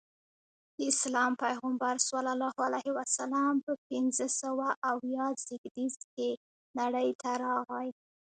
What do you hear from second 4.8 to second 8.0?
اویا زیږدیز کې نړۍ ته راغی.